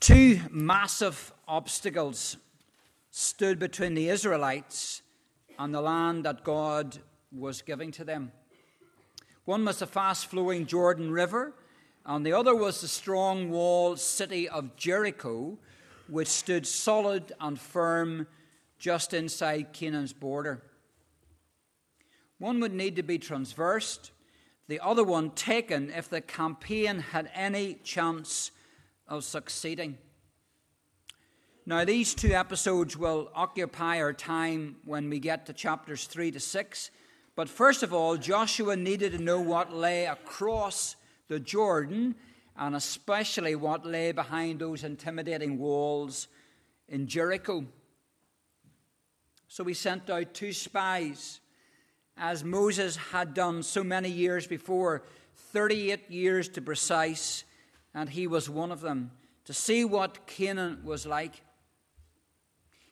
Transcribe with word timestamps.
Two 0.00 0.40
massive 0.50 1.30
obstacles 1.46 2.38
stood 3.10 3.58
between 3.58 3.92
the 3.92 4.08
Israelites 4.08 5.02
and 5.58 5.74
the 5.74 5.82
land 5.82 6.24
that 6.24 6.42
God 6.42 6.98
was 7.30 7.60
giving 7.60 7.90
to 7.92 8.04
them. 8.04 8.32
One 9.44 9.62
was 9.62 9.80
the 9.80 9.86
fast 9.86 10.26
flowing 10.26 10.64
Jordan 10.64 11.10
River, 11.10 11.52
and 12.06 12.24
the 12.24 12.32
other 12.32 12.56
was 12.56 12.80
the 12.80 12.88
strong 12.88 13.50
walled 13.50 14.00
city 14.00 14.48
of 14.48 14.74
Jericho, 14.74 15.58
which 16.08 16.28
stood 16.28 16.66
solid 16.66 17.32
and 17.38 17.60
firm 17.60 18.26
just 18.78 19.12
inside 19.12 19.74
Canaan's 19.74 20.14
border. 20.14 20.62
One 22.38 22.58
would 22.60 22.72
need 22.72 22.96
to 22.96 23.02
be 23.02 23.18
transversed, 23.18 24.12
the 24.66 24.80
other 24.80 25.04
one 25.04 25.32
taken 25.32 25.90
if 25.90 26.08
the 26.08 26.22
campaign 26.22 27.00
had 27.00 27.30
any 27.34 27.74
chance 27.74 28.50
of 29.10 29.24
succeeding. 29.24 29.98
Now, 31.66 31.84
these 31.84 32.14
two 32.14 32.32
episodes 32.32 32.96
will 32.96 33.30
occupy 33.34 34.00
our 34.00 34.12
time 34.12 34.76
when 34.84 35.10
we 35.10 35.18
get 35.18 35.46
to 35.46 35.52
chapters 35.52 36.06
3 36.06 36.30
to 36.30 36.40
6. 36.40 36.90
But 37.36 37.48
first 37.48 37.82
of 37.82 37.92
all, 37.92 38.16
Joshua 38.16 38.76
needed 38.76 39.12
to 39.12 39.18
know 39.18 39.40
what 39.40 39.72
lay 39.72 40.06
across 40.06 40.96
the 41.28 41.38
Jordan 41.38 42.14
and 42.56 42.74
especially 42.74 43.54
what 43.54 43.84
lay 43.84 44.12
behind 44.12 44.58
those 44.58 44.84
intimidating 44.84 45.58
walls 45.58 46.28
in 46.88 47.06
Jericho. 47.06 47.64
So 49.48 49.64
he 49.64 49.74
sent 49.74 50.08
out 50.10 50.34
two 50.34 50.52
spies, 50.52 51.40
as 52.16 52.44
Moses 52.44 52.96
had 52.96 53.34
done 53.34 53.62
so 53.62 53.82
many 53.82 54.10
years 54.10 54.46
before 54.46 55.02
38 55.52 56.10
years 56.10 56.48
to 56.50 56.60
precise, 56.60 57.44
and 57.94 58.08
he 58.10 58.26
was 58.26 58.48
one 58.48 58.72
of 58.72 58.80
them, 58.80 59.10
to 59.44 59.52
see 59.52 59.84
what 59.84 60.26
Canaan 60.26 60.80
was 60.84 61.06
like. 61.06 61.42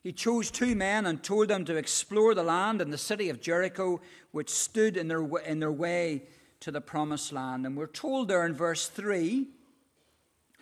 He 0.02 0.12
chose 0.12 0.50
two 0.50 0.75
men 0.75 1.06
and 1.06 1.22
told 1.22 1.48
them 1.48 1.64
to 1.67 1.77
explore 1.77 2.34
the 2.34 2.42
land 2.42 2.81
and 2.81 2.92
the 2.92 2.98
city 2.98 3.28
of 3.28 3.41
Jericho, 3.41 4.00
which 4.31 4.50
stood 4.50 4.97
in 4.97 5.09
their, 5.09 5.27
in 5.39 5.61
their 5.61 5.72
way 5.72 6.22
to 6.61 6.70
the 6.70 6.81
promised 6.81 7.33
land. 7.33 7.67
And 7.67 7.77
we're 7.77 7.87
told 7.87 8.28
there 8.28 8.47
in 8.47 8.55
verse 8.55 8.89
3, 8.89 9.47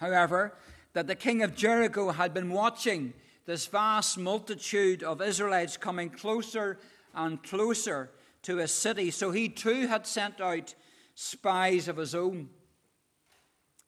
however, 0.01 0.55
that 0.95 1.07
the 1.07 1.15
king 1.15 1.43
of 1.43 1.55
Jericho 1.55 2.11
had 2.11 2.35
been 2.35 2.51
watching 2.51 3.13
this 3.45 3.67
vast 3.67 4.19
multitude 4.19 5.03
of 5.03 5.23
Israelites 5.23 5.77
coming 5.77 6.11
closer 6.11 6.79
and 7.15 7.43
closer 7.43 8.11
to 8.43 8.57
his 8.57 8.73
city. 8.73 9.11
So 9.11 9.31
he 9.31 9.49
too 9.49 9.87
had 9.87 10.07
sent 10.07 10.41
out 10.41 10.75
spies 11.15 11.89
of 11.89 11.97
his 11.97 12.15
own. 12.15 12.49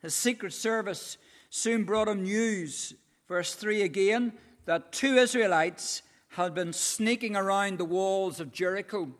His 0.00 0.14
secret 0.14 0.52
service 0.52 1.18
soon 1.50 1.84
brought 1.84 2.08
him 2.08 2.22
news, 2.22 2.94
verse 3.26 3.54
3 3.54 3.82
again, 3.82 4.32
that 4.64 4.92
two 4.92 5.14
Israelites 5.16 6.02
had 6.30 6.54
been 6.54 6.72
sneaking 6.72 7.34
around 7.34 7.78
the 7.78 7.84
walls 7.84 8.38
of 8.38 8.52
Jericho. 8.52 9.12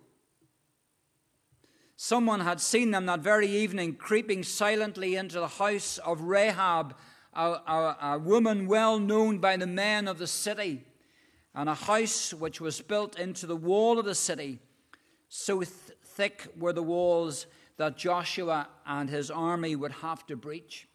Someone 1.97 2.41
had 2.41 2.61
seen 2.61 2.93
them 2.93 3.07
that 3.07 3.21
very 3.21 3.49
evening 3.49 3.97
creeping 3.97 4.45
silently 4.45 5.17
into 5.17 5.41
the 5.41 5.49
house 5.49 5.99
of 5.99 6.21
Rahab, 6.21 6.95
a, 7.35 7.43
a, 7.43 7.97
a 8.03 8.19
woman 8.19 8.69
well 8.69 9.01
known 9.01 9.39
by 9.39 9.57
the 9.57 9.67
men 9.67 10.07
of 10.07 10.19
the 10.19 10.27
city, 10.29 10.85
and 11.55 11.69
a 11.69 11.75
house 11.75 12.33
which 12.33 12.61
was 12.61 12.81
built 12.81 13.19
into 13.19 13.47
the 13.47 13.57
wall 13.57 13.99
of 13.99 14.05
the 14.05 14.15
city. 14.15 14.61
So 15.29 15.65
thick 16.19 16.49
were 16.59 16.73
the 16.73 16.83
walls 16.83 17.47
that 17.77 17.97
Joshua 17.97 18.67
and 18.85 19.09
his 19.09 19.31
army 19.31 19.77
would 19.77 19.93
have 19.93 20.27
to 20.27 20.35
breach. 20.35 20.89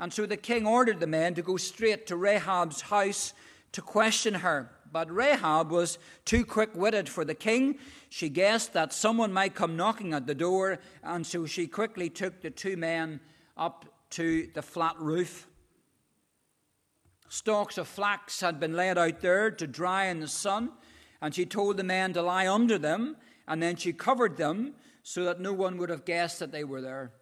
And 0.00 0.12
so 0.12 0.26
the 0.26 0.36
king 0.36 0.66
ordered 0.66 0.98
the 0.98 1.06
men 1.06 1.34
to 1.36 1.42
go 1.42 1.56
straight 1.56 2.08
to 2.08 2.16
Rahab's 2.16 2.80
house 2.80 3.32
to 3.70 3.82
question 3.82 4.34
her. 4.34 4.72
But 4.90 5.14
Rahab 5.14 5.70
was 5.70 5.98
too 6.24 6.44
quick 6.44 6.70
witted 6.74 7.08
for 7.08 7.24
the 7.24 7.36
king. 7.36 7.78
She 8.08 8.28
guessed 8.28 8.72
that 8.72 8.92
someone 8.92 9.32
might 9.32 9.54
come 9.54 9.76
knocking 9.76 10.12
at 10.12 10.26
the 10.26 10.34
door, 10.34 10.80
and 11.04 11.24
so 11.24 11.46
she 11.46 11.68
quickly 11.68 12.10
took 12.10 12.40
the 12.40 12.50
two 12.50 12.76
men 12.76 13.20
up 13.56 13.84
to 14.10 14.48
the 14.54 14.62
flat 14.62 14.98
roof. 14.98 15.46
Stalks 17.28 17.78
of 17.78 17.86
flax 17.86 18.40
had 18.40 18.58
been 18.58 18.72
laid 18.72 18.98
out 18.98 19.20
there 19.20 19.52
to 19.52 19.68
dry 19.68 20.06
in 20.06 20.18
the 20.18 20.26
sun, 20.26 20.72
and 21.22 21.34
she 21.34 21.44
told 21.44 21.76
the 21.76 21.84
men 21.84 22.12
to 22.14 22.22
lie 22.22 22.48
under 22.48 22.78
them, 22.78 23.16
and 23.46 23.62
then 23.62 23.76
she 23.76 23.92
covered 23.92 24.36
them 24.36 24.74
so 25.02 25.24
that 25.24 25.40
no 25.40 25.52
one 25.52 25.76
would 25.78 25.90
have 25.90 26.04
guessed 26.04 26.38
that 26.38 26.52
they 26.52 26.64
were 26.64 26.80
there. 26.80 27.12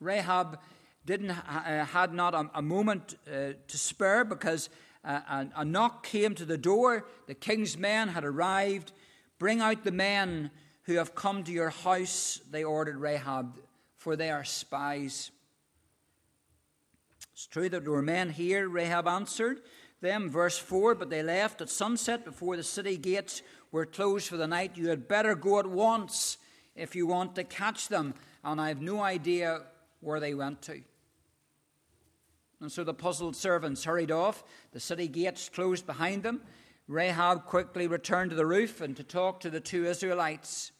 Rahab 0.00 0.58
didn't 1.04 1.30
uh, 1.30 1.84
had 1.86 2.12
not 2.12 2.34
a, 2.34 2.50
a 2.54 2.62
moment 2.62 3.16
uh, 3.26 3.52
to 3.66 3.78
spare 3.78 4.24
because 4.24 4.68
uh, 5.04 5.20
a, 5.28 5.46
a 5.56 5.64
knock 5.64 6.04
came 6.06 6.34
to 6.34 6.44
the 6.44 6.58
door. 6.58 7.06
The 7.26 7.34
king's 7.34 7.76
men 7.76 8.08
had 8.08 8.24
arrived. 8.24 8.92
Bring 9.38 9.60
out 9.60 9.84
the 9.84 9.92
men 9.92 10.50
who 10.82 10.94
have 10.94 11.14
come 11.14 11.44
to 11.44 11.52
your 11.52 11.70
house, 11.70 12.40
they 12.50 12.64
ordered 12.64 12.96
Rahab, 12.96 13.58
for 13.96 14.16
they 14.16 14.30
are 14.30 14.44
spies. 14.44 15.30
It's 17.32 17.46
true 17.46 17.68
that 17.68 17.84
there 17.84 17.92
were 17.92 18.02
men 18.02 18.30
here, 18.30 18.68
Rahab 18.68 19.06
answered 19.06 19.60
them, 20.00 20.30
verse 20.30 20.58
4, 20.58 20.94
but 20.94 21.10
they 21.10 21.22
left 21.22 21.60
at 21.60 21.68
sunset 21.68 22.24
before 22.24 22.56
the 22.56 22.62
city 22.62 22.96
gates 22.96 23.42
were 23.72 23.86
closed 23.86 24.28
for 24.28 24.36
the 24.36 24.46
night. 24.46 24.76
You 24.76 24.88
had 24.88 25.08
better 25.08 25.34
go 25.34 25.58
at 25.58 25.66
once 25.66 26.38
if 26.74 26.94
you 26.96 27.06
want 27.06 27.34
to 27.34 27.44
catch 27.44 27.88
them. 27.88 28.14
And 28.42 28.60
I 28.60 28.68
have 28.68 28.80
no 28.80 29.02
idea 29.02 29.62
where 30.00 30.20
they 30.20 30.34
went 30.34 30.62
to. 30.62 30.80
And 32.60 32.70
so 32.70 32.84
the 32.84 32.94
puzzled 32.94 33.36
servants 33.36 33.84
hurried 33.84 34.10
off. 34.10 34.44
The 34.72 34.80
city 34.80 35.08
gates 35.08 35.48
closed 35.48 35.86
behind 35.86 36.22
them. 36.22 36.42
Rahab 36.88 37.46
quickly 37.46 37.86
returned 37.86 38.30
to 38.30 38.36
the 38.36 38.46
roof 38.46 38.80
and 38.80 38.96
to 38.96 39.04
talk 39.04 39.40
to 39.40 39.50
the 39.50 39.60
two 39.60 39.84
Israelites. 39.84 40.72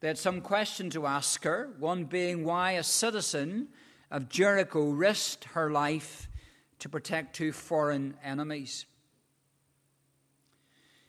They 0.00 0.08
had 0.08 0.18
some 0.18 0.40
question 0.40 0.90
to 0.90 1.06
ask 1.06 1.44
her, 1.44 1.70
one 1.78 2.04
being 2.04 2.44
why 2.44 2.72
a 2.72 2.82
citizen 2.82 3.68
of 4.10 4.28
Jericho 4.28 4.90
risked 4.90 5.44
her 5.44 5.70
life 5.70 6.28
to 6.82 6.88
protect 6.88 7.36
two 7.36 7.52
foreign 7.52 8.16
enemies. 8.24 8.86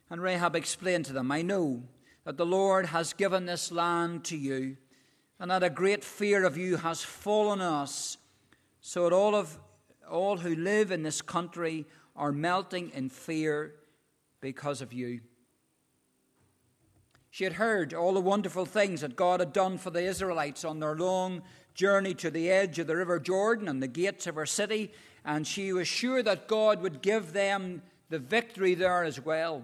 And 0.08 0.22
Rahab 0.22 0.56
explained 0.56 1.06
to 1.06 1.14
them, 1.14 1.32
I 1.32 1.42
know 1.42 1.82
that 2.26 2.38
the 2.38 2.46
Lord 2.46 2.86
has 2.86 3.14
given 3.14 3.48
this 3.48 3.72
land 3.72 4.24
to 4.26 4.38
you, 4.38 4.78
and 5.40 5.50
that 5.50 5.64
a 5.64 5.72
great 5.72 6.04
fear 6.04 6.46
of 6.46 6.58
you 6.58 6.78
has 6.78 7.02
fallen 7.02 7.60
on 7.60 7.82
us 7.82 8.18
so 8.82 9.06
that 9.06 9.16
all 9.16 9.34
of 9.34 9.58
all 10.08 10.38
who 10.38 10.56
live 10.56 10.92
in 10.92 11.02
this 11.02 11.24
country 11.24 11.88
are 12.16 12.32
melting 12.32 12.92
in 12.92 13.10
fear 13.10 13.74
because 14.42 14.80
of 14.80 14.94
you. 14.94 15.22
She 17.32 17.46
had 17.46 17.54
heard 17.54 17.96
all 17.96 18.14
the 18.14 18.22
wonderful 18.22 18.68
things 18.68 19.02
that 19.02 19.16
God 19.16 19.40
had 19.40 19.54
done 19.54 19.80
for 19.80 19.90
the 19.90 20.04
Israelites 20.04 20.64
on 20.64 20.80
their 20.80 20.96
long 20.96 21.42
journey 21.74 22.14
to 22.14 22.30
the 22.30 22.52
edge 22.52 22.78
of 22.78 22.86
the 22.86 22.96
River 22.96 23.20
Jordan 23.20 23.68
and 23.68 23.82
the 23.82 23.88
gates 23.88 24.28
of 24.28 24.36
her 24.36 24.46
city, 24.46 24.92
and 25.26 25.46
she 25.48 25.74
was 25.74 25.88
sure 25.88 26.22
that 26.24 26.48
God 26.48 26.82
would 26.82 27.02
give 27.02 27.34
them 27.34 27.82
the 28.10 28.20
victory 28.20 28.76
there 28.76 29.04
as 29.04 29.20
well. 29.20 29.64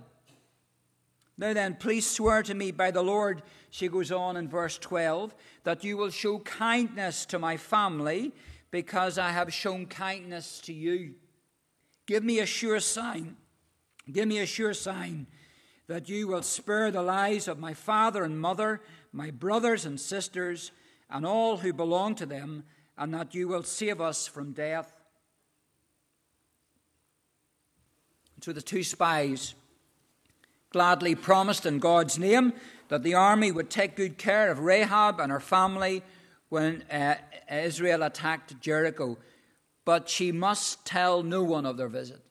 Now 1.37 1.53
then, 1.53 1.75
please 1.75 2.05
swear 2.05 2.43
to 2.43 2.53
me 2.53 2.71
by 2.71 2.91
the 2.91 3.01
Lord, 3.01 3.43
she 3.69 3.87
goes 3.87 4.11
on 4.11 4.35
in 4.35 4.49
verse 4.49 4.77
12, 4.77 5.33
that 5.63 5.83
you 5.83 5.95
will 5.95 6.09
show 6.09 6.39
kindness 6.39 7.25
to 7.27 7.39
my 7.39 7.55
family 7.57 8.33
because 8.71 9.17
I 9.17 9.31
have 9.31 9.53
shown 9.53 9.85
kindness 9.85 10.59
to 10.61 10.73
you. 10.73 11.15
Give 12.05 12.23
me 12.23 12.39
a 12.39 12.45
sure 12.45 12.79
sign. 12.79 13.37
Give 14.11 14.27
me 14.27 14.39
a 14.39 14.45
sure 14.45 14.73
sign 14.73 15.27
that 15.89 16.07
you 16.07 16.27
will 16.27 16.43
spare 16.43 16.91
the 16.91 17.01
lives 17.01 17.47
of 17.47 17.57
my 17.57 17.73
father 17.73 18.23
and 18.23 18.39
mother, 18.39 18.79
my 19.11 19.31
brothers 19.31 19.85
and 19.85 19.99
sisters, 19.99 20.71
and 21.09 21.25
all 21.25 21.57
who 21.57 21.73
belong 21.73 22.13
to 22.13 22.27
them, 22.27 22.63
and 22.95 23.11
that 23.13 23.33
you 23.33 23.47
will 23.47 23.63
save 23.63 23.99
us 23.99 24.27
from 24.27 24.51
death. 24.51 24.93
So 28.41 28.53
the 28.53 28.61
two 28.61 28.83
spies 28.83 29.53
gladly 30.71 31.15
promised 31.15 31.65
in 31.65 31.79
God's 31.79 32.17
name 32.17 32.53
that 32.87 33.03
the 33.03 33.13
army 33.13 33.51
would 33.51 33.69
take 33.69 33.95
good 33.95 34.17
care 34.17 34.49
of 34.49 34.59
Rahab 34.59 35.19
and 35.19 35.31
her 35.31 35.39
family 35.39 36.03
when 36.47 36.83
uh, 36.83 37.15
Israel 37.51 38.03
attacked 38.03 38.59
Jericho, 38.61 39.17
but 39.83 40.07
she 40.07 40.31
must 40.31 40.85
tell 40.85 41.21
no 41.21 41.43
one 41.43 41.65
of 41.65 41.77
their 41.77 41.89
visit. 41.89 42.21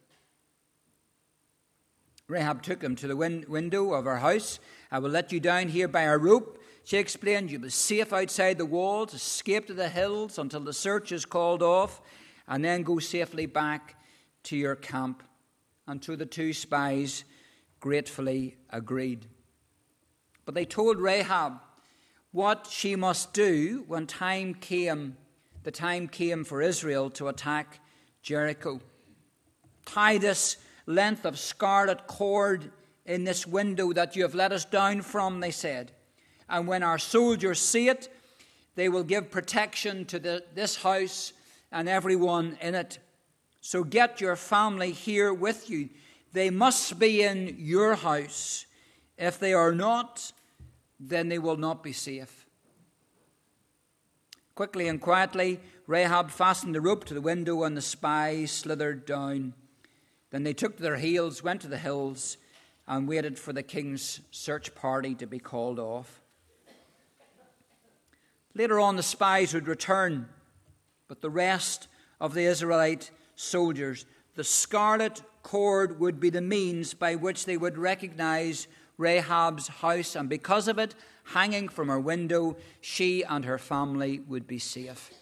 Rahab 2.27 2.63
took 2.63 2.83
him 2.83 2.97
to 2.97 3.07
the 3.07 3.17
win- 3.17 3.45
window 3.49 3.93
of 3.93 4.05
her 4.05 4.19
house. 4.19 4.61
I 4.91 4.99
will 4.99 5.11
let 5.11 5.33
you 5.33 5.41
down 5.41 5.69
here 5.69 5.89
by 5.89 6.03
a 6.03 6.17
rope. 6.17 6.63
She 6.85 6.97
explained, 6.97 7.51
You 7.51 7.59
will 7.59 7.67
be 7.67 7.71
safe 7.71 8.13
outside 8.13 8.59
the 8.59 8.67
walls, 8.67 9.15
escape 9.15 9.67
to 9.67 9.75
the 9.75 9.89
hills 9.89 10.39
until 10.39 10.61
the 10.61 10.73
search 10.73 11.13
is 11.13 11.25
called 11.25 11.63
off, 11.63 12.01
and 12.47 12.65
then 12.65 12.83
go 12.83 12.99
safely 12.99 13.47
back 13.47 13.97
to 14.45 14.57
your 14.57 14.75
camp. 14.75 15.23
So 16.03 16.17
the 16.17 16.27
two 16.27 16.53
spies 16.53 17.25
gratefully 17.81 18.57
agreed. 18.71 19.27
But 20.45 20.55
they 20.55 20.65
told 20.65 20.99
Rahab 21.01 21.61
what 22.33 22.69
she 22.71 22.95
must 22.95 23.33
do 23.33 23.85
when 23.87 24.07
time 24.07 24.55
came 24.55 25.17
the 25.65 25.71
time 25.73 26.09
came 26.09 26.45
for 26.45 26.63
Israel 26.63 27.11
to 27.11 27.29
attack 27.29 27.81
Jericho. 28.23 28.81
Tie 29.85 30.17
this 30.17 30.57
length 30.87 31.27
of 31.27 31.39
scarlet 31.39 32.07
cord 32.07 32.71
in 33.05 33.25
this 33.25 33.47
window 33.47 33.93
that 33.93 34.17
you 34.17 34.23
have 34.23 34.35
let 34.35 34.53
us 34.53 34.65
down 34.65 35.03
from, 35.03 35.41
they 35.41 35.51
said. 35.51 35.93
And 36.49 36.67
when 36.67 36.83
our 36.83 36.99
soldiers 36.99 37.61
see 37.61 37.89
it, 37.89 38.09
they 38.77 38.89
will 38.89 39.03
give 39.03 39.31
protection 39.31 40.05
to 40.07 40.19
the, 40.19 40.45
this 40.55 40.77
house 40.77 41.33
and 41.73 41.89
everyone 41.89 42.57
in 42.63 42.75
it. 42.75 42.99
So 43.61 43.85
get 43.85 44.21
your 44.21 44.37
family 44.37 44.93
here 44.93 45.33
with 45.33 45.69
you. 45.69 45.91
They 46.33 46.51
must 46.51 46.99
be 46.99 47.23
in 47.23 47.57
your 47.59 47.95
house. 47.95 48.67
If 49.17 49.39
they 49.39 49.53
are 49.53 49.75
not, 49.75 50.33
then 51.01 51.29
they 51.29 51.39
will 51.39 51.57
not 51.57 51.83
be 51.83 51.93
safe. 51.93 52.47
Quickly 54.55 54.89
and 54.89 55.01
quietly, 55.01 55.61
Rahab 55.87 56.31
fastened 56.31 56.75
the 56.75 56.81
rope 56.81 57.05
to 57.05 57.15
the 57.15 57.21
window, 57.21 57.63
and 57.63 57.77
the 57.77 57.83
spies 57.83 58.51
slithered 58.51 59.07
down. 59.07 59.55
Then 60.31 60.43
they 60.43 60.53
took 60.53 60.77
to 60.77 60.83
their 60.83 60.97
heels, 60.97 61.43
went 61.43 61.61
to 61.63 61.69
the 61.69 61.79
hills, 61.79 62.37
and 62.87 63.09
waited 63.09 63.39
for 63.39 63.53
the 63.53 63.63
king's 63.63 64.21
search 64.31 64.75
party 64.75 65.15
to 65.15 65.27
be 65.27 65.39
called 65.39 65.79
off. 65.79 66.21
Later 68.55 68.81
on, 68.81 68.97
the 68.97 69.03
spies 69.03 69.55
would 69.55 69.69
return, 69.69 70.29
but 71.07 71.21
the 71.21 71.31
rest 71.31 71.87
of 72.21 72.35
the 72.35 72.45
Israelite 72.45 73.11
soldiers, 73.39 74.05
the 74.35 74.45
scarlet 74.45 75.23
cord 75.43 75.99
would 76.01 76.21
be 76.21 76.29
the 76.29 76.41
means 76.41 76.93
by 76.93 77.15
which 77.15 77.47
they 77.47 77.57
would 77.57 77.79
recognize 77.79 78.67
Rahab's 78.99 79.69
house, 79.69 80.17
and 80.17 80.29
because 80.29 80.67
of 80.67 80.79
it, 80.79 80.95
hanging 81.25 81.69
from 81.69 81.89
her 81.89 82.01
window, 82.01 82.57
she 82.81 83.23
and 83.23 83.45
her 83.45 83.59
family 83.59 84.21
would 84.27 84.47
be 84.47 84.59
safe. 84.59 85.13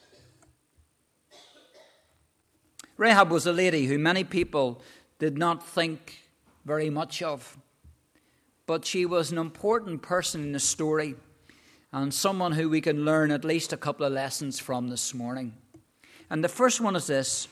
Rahab 2.96 3.30
was 3.30 3.46
a 3.46 3.52
lady 3.52 3.86
who 3.86 3.98
many 3.98 4.24
people 4.24 4.80
did 5.18 5.36
not 5.36 5.66
think 5.66 6.22
very 6.64 6.88
much 6.88 7.22
of, 7.22 7.58
but 8.66 8.86
she 8.86 9.04
was 9.04 9.30
an 9.30 9.38
important 9.38 10.00
person 10.00 10.42
in 10.42 10.52
the 10.52 10.60
story 10.60 11.14
and 11.92 12.12
someone 12.12 12.52
who 12.52 12.70
we 12.70 12.80
can 12.80 13.04
learn 13.04 13.30
at 13.30 13.44
least 13.44 13.74
a 13.74 13.76
couple 13.76 14.06
of 14.06 14.12
lessons 14.12 14.58
from 14.58 14.88
this 14.88 15.12
morning. 15.12 15.54
And 16.30 16.42
the 16.42 16.48
first 16.48 16.80
one 16.80 16.96
is 16.96 17.06
this 17.06 17.48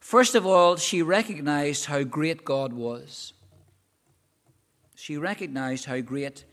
First 0.00 0.34
of 0.34 0.46
all, 0.46 0.76
she 0.76 1.02
recognized 1.02 1.86
how 1.86 2.02
great 2.02 2.44
God 2.44 2.72
was. 2.72 3.32
She 4.94 5.16
recognized 5.16 5.84
how 5.84 6.00
great 6.00 6.44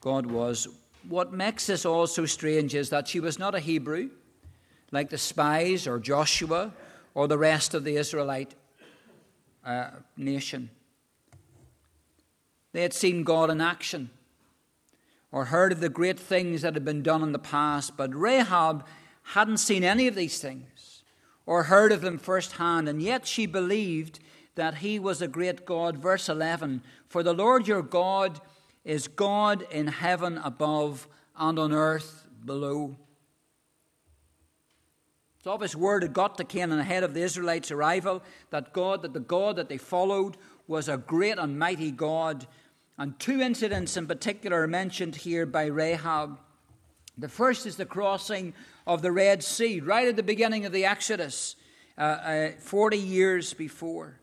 God 0.00 0.26
was. 0.26 0.68
What 1.08 1.32
makes 1.32 1.66
this 1.66 1.84
all 1.84 2.06
so 2.06 2.26
strange 2.26 2.74
is 2.74 2.90
that 2.90 3.08
she 3.08 3.20
was 3.20 3.38
not 3.38 3.54
a 3.54 3.60
Hebrew, 3.60 4.10
like 4.92 5.10
the 5.10 5.18
spies 5.18 5.86
or 5.86 5.98
Joshua 5.98 6.72
or 7.14 7.28
the 7.28 7.38
rest 7.38 7.74
of 7.74 7.84
the 7.84 7.96
Israelite 7.96 8.54
uh, 9.64 9.90
nation. 10.16 10.70
They 12.72 12.82
had 12.82 12.92
seen 12.92 13.24
God 13.24 13.50
in 13.50 13.60
action 13.60 14.10
or 15.32 15.46
heard 15.46 15.72
of 15.72 15.80
the 15.80 15.88
great 15.88 16.18
things 16.18 16.62
that 16.62 16.74
had 16.74 16.84
been 16.84 17.02
done 17.02 17.22
in 17.22 17.32
the 17.32 17.38
past, 17.38 17.96
but 17.96 18.14
Rahab 18.14 18.86
hadn't 19.22 19.58
seen 19.58 19.82
any 19.82 20.06
of 20.06 20.14
these 20.14 20.40
things 20.40 20.95
or 21.46 21.64
heard 21.64 21.92
of 21.92 22.00
them 22.02 22.18
firsthand, 22.18 22.88
and 22.88 23.00
yet 23.00 23.26
she 23.26 23.46
believed 23.46 24.18
that 24.56 24.76
he 24.78 24.98
was 24.98 25.22
a 25.22 25.28
great 25.28 25.64
God. 25.64 25.96
Verse 25.96 26.28
11 26.28 26.82
For 27.08 27.22
the 27.22 27.32
Lord 27.32 27.68
your 27.68 27.82
God 27.82 28.40
is 28.84 29.08
God 29.08 29.64
in 29.70 29.86
heaven 29.86 30.38
above 30.38 31.08
and 31.36 31.58
on 31.58 31.72
earth 31.72 32.26
below. 32.44 32.96
So 35.44 35.56
his 35.58 35.76
word 35.76 36.02
had 36.02 36.12
got 36.12 36.36
to 36.38 36.44
Canaan 36.44 36.80
ahead 36.80 37.04
of 37.04 37.14
the 37.14 37.22
Israelites' 37.22 37.70
arrival 37.70 38.20
that 38.50 38.72
God, 38.72 39.02
that 39.02 39.12
the 39.12 39.20
God 39.20 39.54
that 39.56 39.68
they 39.68 39.78
followed 39.78 40.36
was 40.66 40.88
a 40.88 40.96
great 40.96 41.38
and 41.38 41.56
mighty 41.56 41.92
God. 41.92 42.48
And 42.98 43.16
two 43.20 43.40
incidents 43.40 43.96
in 43.96 44.08
particular 44.08 44.62
are 44.62 44.66
mentioned 44.66 45.14
here 45.14 45.46
by 45.46 45.66
Rahab. 45.66 46.40
The 47.18 47.28
first 47.28 47.64
is 47.64 47.76
the 47.76 47.86
crossing 47.86 48.52
of 48.86 49.00
the 49.00 49.12
Red 49.12 49.42
Sea, 49.42 49.80
right 49.80 50.08
at 50.08 50.16
the 50.16 50.22
beginning 50.22 50.66
of 50.66 50.72
the 50.72 50.84
Exodus, 50.84 51.56
uh, 51.96 52.00
uh, 52.00 52.50
40 52.58 52.98
years 52.98 53.54
before. 53.54 54.20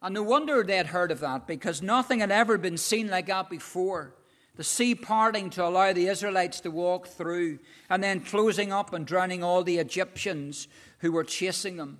And 0.00 0.14
no 0.14 0.22
wonder 0.22 0.62
they 0.62 0.76
had 0.76 0.88
heard 0.88 1.10
of 1.10 1.20
that, 1.20 1.46
because 1.46 1.82
nothing 1.82 2.20
had 2.20 2.30
ever 2.30 2.56
been 2.56 2.78
seen 2.78 3.08
like 3.08 3.26
that 3.26 3.50
before. 3.50 4.14
The 4.56 4.64
sea 4.64 4.94
parting 4.94 5.50
to 5.50 5.66
allow 5.66 5.92
the 5.92 6.06
Israelites 6.08 6.60
to 6.60 6.70
walk 6.70 7.08
through, 7.08 7.58
and 7.90 8.02
then 8.02 8.20
closing 8.20 8.72
up 8.72 8.94
and 8.94 9.06
drowning 9.06 9.44
all 9.44 9.62
the 9.62 9.78
Egyptians 9.78 10.68
who 11.00 11.12
were 11.12 11.24
chasing 11.24 11.76
them 11.76 11.98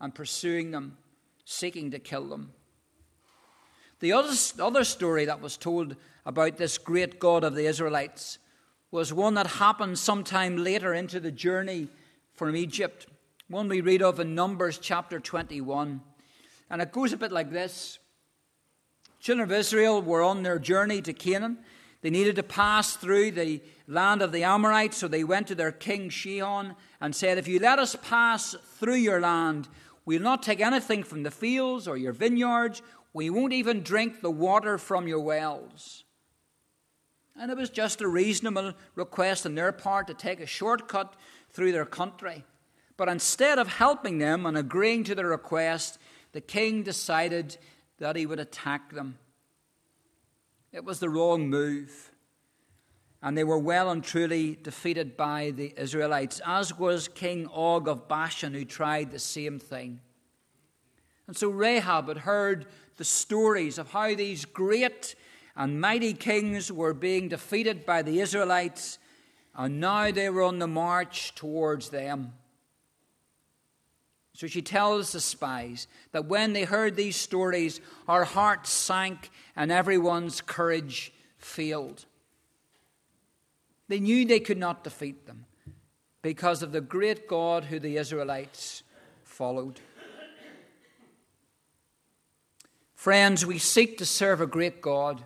and 0.00 0.14
pursuing 0.14 0.70
them, 0.70 0.96
seeking 1.44 1.90
to 1.90 1.98
kill 1.98 2.24
them. 2.24 2.52
The 4.00 4.12
other, 4.12 4.32
other 4.58 4.84
story 4.84 5.26
that 5.26 5.42
was 5.42 5.58
told 5.58 5.96
about 6.24 6.56
this 6.56 6.78
great 6.78 7.20
God 7.20 7.44
of 7.44 7.54
the 7.54 7.66
Israelites 7.66 8.38
was 8.90 9.12
one 9.12 9.34
that 9.34 9.46
happened 9.46 9.98
sometime 9.98 10.56
later 10.56 10.92
into 10.92 11.20
the 11.20 11.30
journey 11.30 11.88
from 12.34 12.56
Egypt, 12.56 13.06
one 13.48 13.68
we 13.68 13.80
read 13.80 14.02
of 14.02 14.18
in 14.18 14.34
Numbers 14.34 14.78
chapter 14.78 15.20
21. 15.20 16.00
And 16.68 16.82
it 16.82 16.92
goes 16.92 17.12
a 17.12 17.16
bit 17.16 17.32
like 17.32 17.50
this 17.50 17.98
Children 19.20 19.50
of 19.50 19.56
Israel 19.56 20.00
were 20.02 20.22
on 20.22 20.42
their 20.42 20.58
journey 20.58 21.02
to 21.02 21.12
Canaan. 21.12 21.58
They 22.02 22.10
needed 22.10 22.36
to 22.36 22.42
pass 22.42 22.96
through 22.96 23.32
the 23.32 23.60
land 23.86 24.22
of 24.22 24.32
the 24.32 24.44
Amorites, 24.44 24.96
so 24.96 25.06
they 25.06 25.22
went 25.22 25.48
to 25.48 25.54
their 25.54 25.72
king 25.72 26.10
Sihon 26.10 26.74
and 27.00 27.14
said, 27.14 27.36
If 27.36 27.46
you 27.46 27.58
let 27.58 27.78
us 27.78 27.94
pass 28.02 28.56
through 28.78 28.94
your 28.94 29.20
land, 29.20 29.68
we'll 30.06 30.22
not 30.22 30.42
take 30.42 30.60
anything 30.60 31.02
from 31.02 31.22
the 31.22 31.30
fields 31.30 31.86
or 31.86 31.98
your 31.98 32.14
vineyards. 32.14 32.80
We 33.12 33.28
won't 33.28 33.52
even 33.52 33.82
drink 33.82 34.22
the 34.22 34.30
water 34.30 34.78
from 34.78 35.06
your 35.06 35.20
wells. 35.20 36.04
And 37.40 37.50
it 37.50 37.56
was 37.56 37.70
just 37.70 38.02
a 38.02 38.06
reasonable 38.06 38.74
request 38.94 39.46
on 39.46 39.54
their 39.54 39.72
part 39.72 40.06
to 40.08 40.14
take 40.14 40.40
a 40.40 40.46
shortcut 40.46 41.16
through 41.52 41.72
their 41.72 41.86
country. 41.86 42.44
But 42.98 43.08
instead 43.08 43.58
of 43.58 43.66
helping 43.66 44.18
them 44.18 44.44
and 44.44 44.58
agreeing 44.58 45.04
to 45.04 45.14
their 45.14 45.28
request, 45.28 45.98
the 46.32 46.42
king 46.42 46.82
decided 46.82 47.56
that 47.98 48.14
he 48.14 48.26
would 48.26 48.40
attack 48.40 48.92
them. 48.92 49.18
It 50.70 50.84
was 50.84 51.00
the 51.00 51.08
wrong 51.08 51.48
move. 51.48 52.12
And 53.22 53.38
they 53.38 53.44
were 53.44 53.58
well 53.58 53.90
and 53.90 54.04
truly 54.04 54.58
defeated 54.62 55.16
by 55.16 55.52
the 55.52 55.72
Israelites, 55.78 56.42
as 56.46 56.78
was 56.78 57.08
King 57.08 57.46
Og 57.54 57.88
of 57.88 58.06
Bashan, 58.06 58.52
who 58.52 58.66
tried 58.66 59.12
the 59.12 59.18
same 59.18 59.58
thing. 59.58 60.00
And 61.26 61.34
so 61.34 61.48
Rahab 61.48 62.08
had 62.08 62.18
heard 62.18 62.66
the 62.98 63.04
stories 63.04 63.78
of 63.78 63.92
how 63.92 64.14
these 64.14 64.44
great 64.44 65.14
and 65.56 65.80
mighty 65.80 66.12
kings 66.12 66.70
were 66.70 66.94
being 66.94 67.28
defeated 67.28 67.84
by 67.84 68.02
the 68.02 68.20
Israelites, 68.20 68.98
and 69.54 69.80
now 69.80 70.10
they 70.10 70.30
were 70.30 70.42
on 70.42 70.58
the 70.58 70.68
march 70.68 71.34
towards 71.34 71.90
them. 71.90 72.32
So 74.34 74.46
she 74.46 74.62
tells 74.62 75.12
the 75.12 75.20
spies 75.20 75.86
that 76.12 76.24
when 76.24 76.54
they 76.54 76.64
heard 76.64 76.96
these 76.96 77.16
stories, 77.16 77.80
our 78.08 78.24
hearts 78.24 78.70
sank 78.70 79.30
and 79.54 79.70
everyone's 79.70 80.40
courage 80.40 81.12
failed. 81.36 82.06
They 83.88 84.00
knew 84.00 84.24
they 84.24 84.40
could 84.40 84.56
not 84.56 84.84
defeat 84.84 85.26
them 85.26 85.46
because 86.22 86.62
of 86.62 86.72
the 86.72 86.80
great 86.80 87.28
God 87.28 87.64
who 87.64 87.78
the 87.78 87.96
Israelites 87.96 88.82
followed. 89.24 89.80
Friends, 92.94 93.44
we 93.44 93.58
seek 93.58 93.98
to 93.98 94.06
serve 94.06 94.40
a 94.40 94.46
great 94.46 94.80
God, 94.80 95.24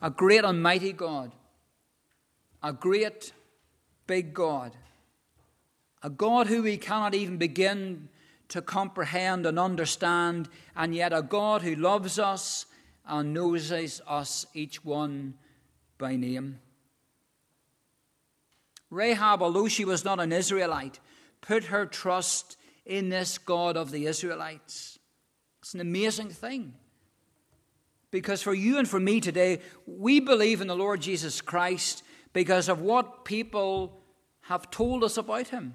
a 0.00 0.10
great 0.10 0.44
and 0.44 0.62
mighty 0.62 0.92
God, 0.92 1.32
a 2.62 2.72
great 2.72 3.32
big 4.06 4.34
God 4.34 4.72
a 6.04 6.10
God 6.10 6.48
who 6.48 6.62
we 6.62 6.76
cannot 6.76 7.14
even 7.14 7.38
begin 7.38 8.10
to 8.48 8.60
comprehend 8.60 9.46
and 9.46 9.58
understand, 9.58 10.50
and 10.76 10.94
yet 10.94 11.14
a 11.14 11.22
God 11.22 11.62
who 11.62 11.74
loves 11.74 12.18
us 12.18 12.66
and 13.06 13.32
knows 13.32 13.72
us 13.72 14.46
each 14.52 14.84
one 14.84 15.34
by 15.96 16.14
name. 16.14 16.60
Rahab, 18.90 19.42
although 19.42 19.66
she 19.66 19.86
was 19.86 20.04
not 20.04 20.20
an 20.20 20.30
Israelite, 20.30 21.00
put 21.40 21.64
her 21.64 21.86
trust 21.86 22.58
in 22.84 23.08
this 23.08 23.38
God 23.38 23.78
of 23.78 23.90
the 23.90 24.04
Israelites. 24.04 24.98
It's 25.62 25.72
an 25.72 25.80
amazing 25.80 26.28
thing. 26.28 26.74
Because 28.14 28.42
for 28.42 28.54
you 28.54 28.78
and 28.78 28.88
for 28.88 29.00
me 29.00 29.20
today, 29.20 29.58
we 29.88 30.20
believe 30.20 30.60
in 30.60 30.68
the 30.68 30.76
Lord 30.76 31.00
Jesus 31.00 31.40
Christ 31.40 32.04
because 32.32 32.68
of 32.68 32.80
what 32.80 33.24
people 33.24 34.04
have 34.42 34.70
told 34.70 35.02
us 35.02 35.16
about 35.16 35.48
him 35.48 35.74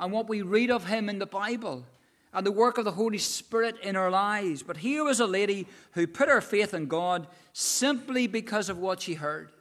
and 0.00 0.10
what 0.10 0.28
we 0.28 0.42
read 0.42 0.68
of 0.68 0.86
him 0.86 1.08
in 1.08 1.20
the 1.20 1.24
Bible 1.26 1.86
and 2.34 2.44
the 2.44 2.50
work 2.50 2.76
of 2.76 2.84
the 2.84 2.90
Holy 2.90 3.18
Spirit 3.18 3.76
in 3.84 3.94
our 3.94 4.10
lives. 4.10 4.64
But 4.64 4.78
here 4.78 5.04
was 5.04 5.20
a 5.20 5.26
lady 5.28 5.68
who 5.92 6.08
put 6.08 6.28
her 6.28 6.40
faith 6.40 6.74
in 6.74 6.86
God 6.86 7.28
simply 7.52 8.26
because 8.26 8.68
of 8.68 8.78
what 8.78 9.00
she 9.00 9.14
heard. 9.14 9.52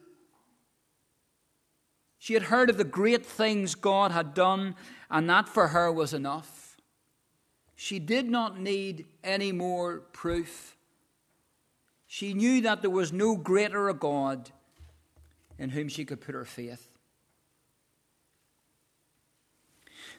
She 2.17 2.33
had 2.33 2.43
heard 2.43 2.71
of 2.71 2.79
the 2.79 2.83
great 2.83 3.23
things 3.23 3.75
God 3.75 4.11
had 4.11 4.33
done, 4.33 4.73
and 5.11 5.29
that 5.29 5.47
for 5.47 5.67
her 5.67 5.91
was 5.91 6.11
enough. 6.11 6.77
She 7.75 7.99
did 7.99 8.27
not 8.27 8.59
need 8.59 9.05
any 9.23 9.51
more 9.51 9.99
proof. 9.99 10.75
She 12.13 12.33
knew 12.33 12.59
that 12.63 12.81
there 12.81 12.91
was 12.91 13.13
no 13.13 13.37
greater 13.37 13.87
a 13.87 13.93
God 13.93 14.51
in 15.57 15.69
whom 15.69 15.87
she 15.87 16.03
could 16.03 16.19
put 16.19 16.35
her 16.35 16.43
faith. 16.43 16.89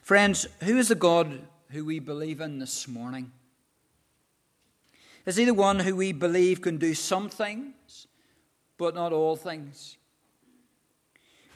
Friends, 0.01 0.47
who 0.61 0.79
is 0.79 0.87
the 0.87 0.95
God 0.95 1.41
who 1.69 1.85
we 1.85 1.99
believe 1.99 2.41
in 2.41 2.57
this 2.57 2.87
morning? 2.87 3.31
Is 5.27 5.35
he 5.35 5.45
the 5.45 5.53
one 5.53 5.81
who 5.81 5.95
we 5.95 6.13
believe 6.13 6.61
can 6.61 6.79
do 6.79 6.95
some 6.95 7.29
things, 7.29 8.07
but 8.79 8.95
not 8.95 9.13
all 9.13 9.35
things? 9.35 9.97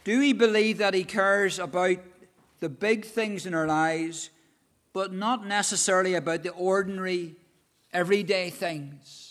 Do 0.04 0.20
we 0.20 0.34
believe 0.34 0.78
that 0.78 0.94
he 0.94 1.04
cares 1.04 1.58
about 1.58 1.98
the 2.60 2.70
big 2.70 3.06
things 3.06 3.48
in 3.48 3.56
our 3.56 3.66
lives, 3.66 4.30
but 4.94 5.12
not 5.12 5.48
necessarily 5.48 6.14
about 6.14 6.44
the 6.44 6.52
ordinary, 6.52 7.38
everyday 7.92 8.52
things? 8.52 9.27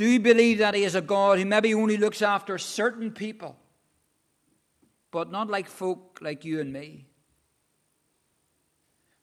Do 0.00 0.08
you 0.08 0.18
believe 0.18 0.56
that 0.60 0.74
he 0.74 0.84
is 0.84 0.94
a 0.94 1.02
God 1.02 1.38
who 1.38 1.44
maybe 1.44 1.74
only 1.74 1.98
looks 1.98 2.22
after 2.22 2.56
certain 2.56 3.10
people, 3.10 3.58
but 5.10 5.30
not 5.30 5.50
like 5.50 5.68
folk 5.68 6.20
like 6.22 6.42
you 6.42 6.58
and 6.58 6.72
me? 6.72 7.04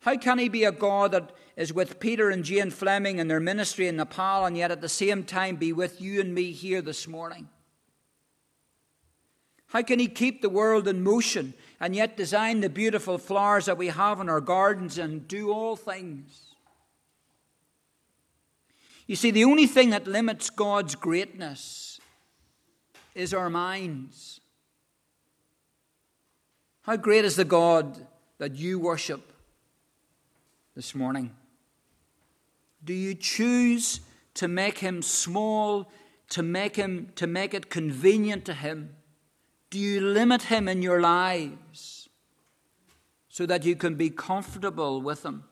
How 0.01 0.17
can 0.17 0.37
he 0.37 0.49
be 0.49 0.65
a 0.65 0.71
God 0.71 1.13
that 1.13 1.31
is 1.55 1.73
with 1.73 1.99
Peter 1.99 2.29
and 2.29 2.43
Jane 2.43 2.69
Fleming 2.69 3.19
and 3.19 3.27
their 3.27 3.39
ministry 3.39 3.87
in 3.87 3.95
Nepal 3.95 4.45
and 4.45 4.55
yet 4.55 4.69
at 4.69 4.81
the 4.81 4.87
same 4.87 5.23
time 5.23 5.55
be 5.55 5.73
with 5.73 5.99
you 5.99 6.21
and 6.21 6.35
me 6.35 6.51
here 6.51 6.83
this 6.83 7.07
morning? 7.07 7.49
How 9.69 9.81
can 9.81 9.97
he 9.97 10.07
keep 10.07 10.43
the 10.43 10.47
world 10.47 10.87
in 10.87 11.03
motion 11.03 11.55
and 11.79 11.95
yet 11.95 12.15
design 12.15 12.61
the 12.61 12.69
beautiful 12.69 13.17
flowers 13.17 13.65
that 13.65 13.79
we 13.79 13.87
have 13.87 14.19
in 14.19 14.29
our 14.29 14.41
gardens 14.41 14.99
and 14.99 15.27
do 15.27 15.51
all 15.51 15.75
things? 15.75 16.46
You 19.07 19.15
see, 19.15 19.31
the 19.31 19.45
only 19.45 19.67
thing 19.67 19.89
that 19.91 20.05
limits 20.05 20.49
God's 20.49 20.95
greatness 20.95 21.99
is 23.15 23.33
our 23.33 23.49
minds. 23.49 24.41
How 26.81 26.97
great 26.97 27.25
is 27.25 27.37
the 27.37 27.45
God 27.45 28.05
that 28.37 28.55
you 28.55 28.79
worship 28.79 29.31
this 30.75 30.93
morning? 30.93 31.31
Do 32.83 32.93
you 32.93 33.15
choose 33.15 34.01
to 34.35 34.47
make 34.47 34.79
him 34.79 35.01
small, 35.01 35.89
to 36.29 36.43
make 36.43 36.75
him 36.75 37.11
to 37.15 37.27
make 37.27 37.53
it 37.53 37.69
convenient 37.69 38.45
to 38.45 38.53
him? 38.53 38.95
Do 39.69 39.79
you 39.79 39.99
limit 39.99 40.43
him 40.43 40.67
in 40.67 40.81
your 40.81 41.01
lives 41.01 42.07
so 43.29 43.45
that 43.45 43.65
you 43.65 43.75
can 43.75 43.95
be 43.95 44.09
comfortable 44.09 45.01
with 45.01 45.25
him? 45.25 45.43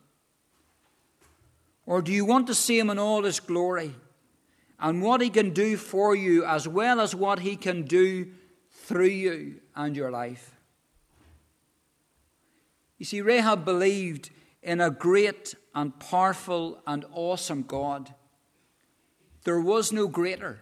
Or 1.86 2.01
do 2.01 2.12
you 2.12 2.25
want 2.25 2.48
to 2.48 2.56
see 2.56 2.80
him 2.80 2.89
in 2.89 2.98
all 2.98 3.24
his 3.24 3.39
glory 3.39 3.96
and 4.80 5.01
what 5.01 5.22
he 5.22 5.30
can 5.30 5.51
do 5.51 5.77
for 5.77 6.15
you 6.15 6.44
as 6.46 6.68
well 6.68 7.00
as 7.00 7.13
what 7.13 7.39
he 7.39 7.56
can 7.56 7.84
do 7.84 8.32
through 8.72 9.06
you 9.06 9.62
and 9.75 9.96
your 9.96 10.12
life? 10.12 10.51
You 12.98 13.06
see, 13.06 13.22
Rahab 13.22 13.65
believed 13.65 14.30
in 14.63 14.82
a 14.82 14.89
great 14.89 15.54
and 15.75 15.98
powerful 16.00 16.82
and 16.88 17.06
awesome 17.13 17.63
God. 17.63 18.13
There 19.44 19.60
was 19.60 19.92
no 19.92 20.08
greater. 20.08 20.62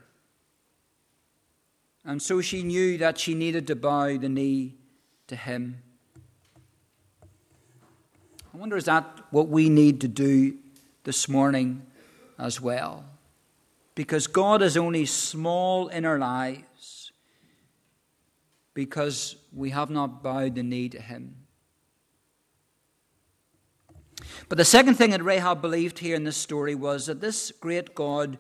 And 2.03 2.21
so 2.21 2.41
she 2.41 2.63
knew 2.63 2.97
that 2.97 3.17
she 3.17 3.33
needed 3.33 3.67
to 3.67 3.75
bow 3.75 4.17
the 4.17 4.27
knee 4.27 4.75
to 5.27 5.37
him. 5.37 5.83
I 8.53 8.57
wonder, 8.57 8.75
is 8.75 8.85
that 8.85 9.05
what 9.31 9.47
we 9.47 9.69
need 9.69 10.01
to 10.01 10.07
do 10.07 10.57
this 11.03 11.27
morning 11.27 11.85
as 12.37 12.59
well? 12.59 13.05
Because 13.95 14.27
God 14.27 14.61
is 14.61 14.75
only 14.75 15.05
small 15.05 15.87
in 15.87 16.05
our 16.05 16.17
lives 16.17 17.11
because 18.73 19.35
we 19.53 19.69
have 19.69 19.89
not 19.89 20.23
bowed 20.23 20.55
the 20.55 20.63
knee 20.63 20.89
to 20.89 20.99
him. 20.99 21.35
But 24.49 24.57
the 24.57 24.65
second 24.65 24.95
thing 24.95 25.11
that 25.11 25.23
Rahab 25.23 25.61
believed 25.61 25.99
here 25.99 26.15
in 26.15 26.23
this 26.23 26.37
story 26.37 26.75
was 26.75 27.05
that 27.05 27.21
this 27.21 27.51
great 27.51 27.93
God 27.93 28.37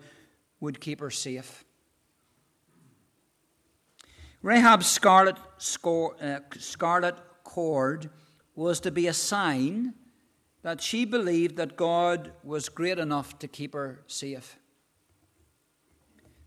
would 0.59 0.79
keep 0.79 0.99
her 0.99 1.11
safe. 1.11 1.63
Rahab's 4.41 4.87
scarlet, 4.87 5.37
uh, 5.85 6.39
scarlet 6.59 7.15
cord 7.43 8.09
was 8.55 8.79
to 8.81 8.91
be 8.91 9.07
a 9.07 9.13
sign 9.13 9.93
that 10.63 10.81
she 10.81 11.05
believed 11.05 11.57
that 11.57 11.75
God 11.75 12.31
was 12.43 12.69
great 12.69 12.97
enough 12.97 13.37
to 13.39 13.47
keep 13.47 13.73
her 13.73 14.01
safe. 14.07 14.57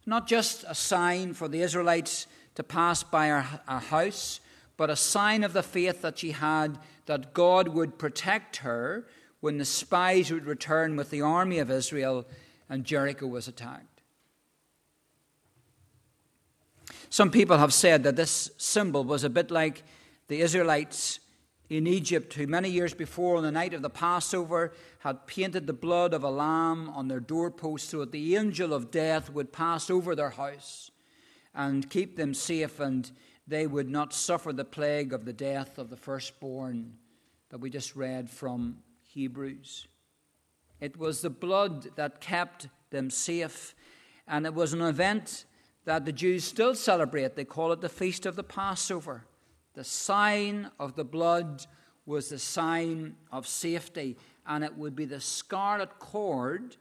Not 0.06 0.26
just 0.26 0.64
a 0.66 0.74
sign 0.74 1.34
for 1.34 1.48
the 1.48 1.60
Israelites 1.60 2.26
to 2.54 2.62
pass 2.62 3.02
by 3.02 3.28
her, 3.28 3.42
her 3.42 3.78
house, 3.78 4.40
but 4.76 4.90
a 4.90 4.96
sign 4.96 5.44
of 5.44 5.52
the 5.52 5.62
faith 5.62 6.02
that 6.02 6.18
she 6.18 6.32
had 6.32 6.78
that 7.04 7.34
God 7.34 7.68
would 7.68 7.98
protect 7.98 8.58
her 8.58 9.06
when 9.40 9.58
the 9.58 9.64
spies 9.64 10.32
would 10.32 10.46
return 10.46 10.96
with 10.96 11.10
the 11.10 11.22
army 11.22 11.58
of 11.58 11.70
Israel 11.70 12.26
and 12.68 12.84
Jericho 12.84 13.26
was 13.26 13.48
attacked. 13.48 14.00
Some 17.10 17.30
people 17.30 17.58
have 17.58 17.72
said 17.72 18.02
that 18.04 18.16
this 18.16 18.50
symbol 18.56 19.04
was 19.04 19.24
a 19.24 19.30
bit 19.30 19.50
like 19.50 19.82
the 20.28 20.40
Israelites 20.40 21.20
in 21.68 21.86
Egypt, 21.86 22.34
who 22.34 22.46
many 22.46 22.70
years 22.70 22.94
before, 22.94 23.36
on 23.36 23.42
the 23.42 23.50
night 23.50 23.74
of 23.74 23.82
the 23.82 23.90
Passover, 23.90 24.72
had 25.00 25.26
painted 25.26 25.66
the 25.66 25.72
blood 25.72 26.14
of 26.14 26.22
a 26.22 26.30
lamb 26.30 26.88
on 26.90 27.08
their 27.08 27.20
doorpost 27.20 27.90
so 27.90 28.00
that 28.00 28.12
the 28.12 28.36
angel 28.36 28.72
of 28.72 28.90
death 28.90 29.30
would 29.30 29.52
pass 29.52 29.90
over 29.90 30.14
their 30.14 30.30
house 30.30 30.90
and 31.54 31.90
keep 31.90 32.16
them 32.16 32.34
safe, 32.34 32.78
and 32.78 33.10
they 33.46 33.66
would 33.66 33.88
not 33.88 34.12
suffer 34.12 34.52
the 34.52 34.64
plague 34.64 35.12
of 35.12 35.24
the 35.24 35.32
death 35.32 35.78
of 35.78 35.90
the 35.90 35.96
firstborn 35.96 36.92
that 37.48 37.58
we 37.58 37.70
just 37.70 37.96
read 37.96 38.30
from 38.30 38.78
Hebrews. 39.02 39.88
It 40.80 40.96
was 40.96 41.22
the 41.22 41.30
blood 41.30 41.96
that 41.96 42.20
kept 42.20 42.68
them 42.90 43.10
safe, 43.10 43.74
and 44.28 44.46
it 44.46 44.54
was 44.54 44.72
an 44.72 44.82
event 44.82 45.46
that 45.84 46.04
the 46.04 46.12
Jews 46.12 46.44
still 46.44 46.74
celebrate. 46.74 47.34
They 47.34 47.44
call 47.44 47.72
it 47.72 47.80
the 47.80 47.88
Feast 47.88 48.26
of 48.26 48.36
the 48.36 48.42
Passover. 48.42 49.24
The 49.76 49.84
sign 49.84 50.70
of 50.80 50.96
the 50.96 51.04
blood 51.04 51.64
was 52.06 52.30
the 52.30 52.38
sign 52.38 53.14
of 53.30 53.46
safety, 53.46 54.16
and 54.46 54.64
it 54.64 54.76
would 54.76 54.96
be 54.96 55.04
the 55.04 55.20
scarlet 55.20 55.98
cord 55.98 56.76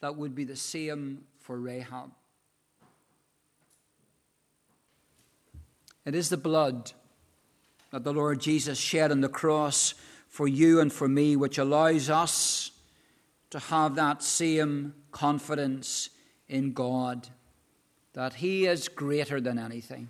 that 0.00 0.16
would 0.16 0.34
be 0.34 0.42
the 0.42 0.56
same 0.56 1.22
for 1.38 1.58
Rahab. 1.58 2.10
It 6.04 6.16
is 6.16 6.28
the 6.28 6.36
blood 6.36 6.92
that 7.90 8.02
the 8.02 8.12
Lord 8.12 8.40
Jesus 8.40 8.78
shed 8.78 9.12
on 9.12 9.20
the 9.20 9.28
cross 9.28 9.94
for 10.28 10.48
you 10.48 10.80
and 10.80 10.92
for 10.92 11.06
me, 11.06 11.36
which 11.36 11.58
allows 11.58 12.10
us 12.10 12.72
to 13.50 13.60
have 13.60 13.94
that 13.94 14.24
same 14.24 14.94
confidence 15.12 16.10
in 16.48 16.72
God 16.72 17.28
that 18.14 18.34
He 18.34 18.66
is 18.66 18.88
greater 18.88 19.40
than 19.40 19.58
anything. 19.58 20.08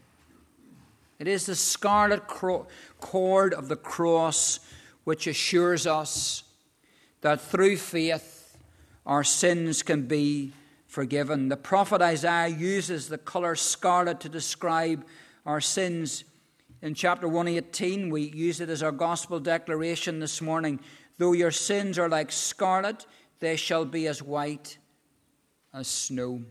It 1.24 1.28
is 1.28 1.46
the 1.46 1.56
scarlet 1.56 2.26
cord 2.26 3.54
of 3.54 3.68
the 3.68 3.76
cross 3.76 4.60
which 5.04 5.26
assures 5.26 5.86
us 5.86 6.42
that 7.22 7.40
through 7.40 7.78
faith 7.78 8.58
our 9.06 9.24
sins 9.24 9.82
can 9.82 10.02
be 10.02 10.52
forgiven. 10.86 11.48
The 11.48 11.56
prophet 11.56 12.02
Isaiah 12.02 12.48
uses 12.48 13.08
the 13.08 13.16
color 13.16 13.54
scarlet 13.56 14.20
to 14.20 14.28
describe 14.28 15.06
our 15.46 15.62
sins 15.62 16.24
in 16.82 16.92
chapter 16.92 17.26
118. 17.26 18.10
We 18.10 18.24
use 18.24 18.60
it 18.60 18.68
as 18.68 18.82
our 18.82 18.92
gospel 18.92 19.40
declaration 19.40 20.20
this 20.20 20.42
morning. 20.42 20.78
Though 21.16 21.32
your 21.32 21.52
sins 21.52 21.98
are 21.98 22.10
like 22.10 22.32
scarlet, 22.32 23.06
they 23.40 23.56
shall 23.56 23.86
be 23.86 24.08
as 24.08 24.22
white 24.22 24.76
as 25.72 25.88
snow. 25.88 26.42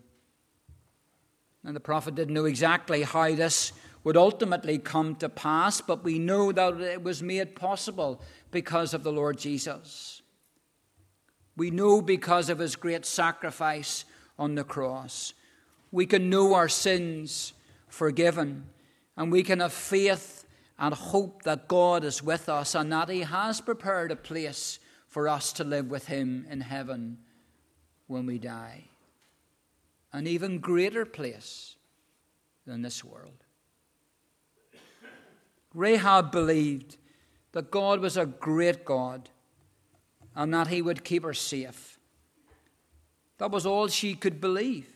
And 1.63 1.75
the 1.75 1.79
prophet 1.79 2.15
didn't 2.15 2.33
know 2.33 2.45
exactly 2.45 3.03
how 3.03 3.35
this 3.35 3.71
would 4.03 4.17
ultimately 4.17 4.77
come 4.77 5.15
to 5.15 5.29
pass, 5.29 5.81
but 5.81 6.03
we 6.03 6.19
know 6.19 6.51
that 6.51 6.81
it 6.81 7.03
was 7.03 7.23
made 7.23 7.55
possible 7.55 8.21
because 8.51 8.93
of 8.93 9.03
the 9.03 9.11
Lord 9.11 9.37
Jesus. 9.37 10.21
We 11.55 11.71
know 11.71 12.01
because 12.01 12.49
of 12.49 12.59
his 12.59 12.75
great 12.75 13.05
sacrifice 13.05 14.05
on 14.37 14.55
the 14.55 14.63
cross. 14.63 15.33
We 15.91 16.05
can 16.05 16.29
know 16.29 16.53
our 16.53 16.69
sins 16.69 17.53
forgiven 17.87 18.65
and 19.15 19.31
we 19.31 19.43
can 19.43 19.59
have 19.59 19.73
faith 19.73 20.43
and 20.79 20.93
hope 20.93 21.43
that 21.43 21.67
God 21.67 22.03
is 22.03 22.23
with 22.23 22.49
us 22.49 22.75
and 22.75 22.91
that 22.91 23.09
He 23.09 23.21
has 23.21 23.61
prepared 23.61 24.11
a 24.11 24.15
place 24.15 24.79
for 25.07 25.29
us 25.29 25.53
to 25.53 25.63
live 25.63 25.89
with 25.89 26.07
Him 26.07 26.47
in 26.49 26.61
heaven 26.61 27.19
when 28.07 28.25
we 28.25 28.39
die. 28.39 28.85
An 30.11 30.27
even 30.27 30.59
greater 30.59 31.05
place 31.05 31.75
than 32.65 32.81
this 32.81 33.03
world. 33.03 33.42
Rahab 35.73 36.31
believed 36.31 36.97
that 37.53 37.71
God 37.71 37.99
was 37.99 38.17
a 38.17 38.25
great 38.25 38.85
God 38.85 39.29
and 40.35 40.53
that 40.53 40.67
he 40.67 40.81
would 40.81 41.03
keep 41.03 41.23
her 41.23 41.33
safe. 41.33 41.99
That 43.37 43.51
was 43.51 43.65
all 43.65 43.87
she 43.87 44.15
could 44.15 44.39
believe. 44.39 44.87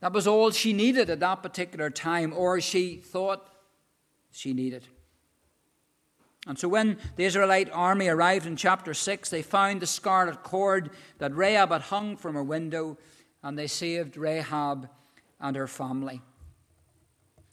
That 0.00 0.12
was 0.12 0.26
all 0.26 0.50
she 0.50 0.72
needed 0.72 1.10
at 1.10 1.20
that 1.20 1.42
particular 1.42 1.90
time, 1.90 2.32
or 2.34 2.60
she 2.60 2.96
thought 2.96 3.48
she 4.30 4.52
needed. 4.52 4.86
And 6.46 6.58
so 6.58 6.68
when 6.68 6.96
the 7.16 7.24
Israelite 7.24 7.70
army 7.70 8.08
arrived 8.08 8.46
in 8.46 8.56
chapter 8.56 8.94
6, 8.94 9.28
they 9.28 9.42
found 9.42 9.80
the 9.80 9.86
scarlet 9.86 10.42
cord 10.42 10.90
that 11.18 11.36
Rahab 11.36 11.70
had 11.70 11.82
hung 11.82 12.16
from 12.16 12.34
her 12.34 12.42
window, 12.42 12.96
and 13.42 13.58
they 13.58 13.66
saved 13.66 14.16
Rahab 14.16 14.88
and 15.38 15.54
her 15.54 15.66
family. 15.66 16.22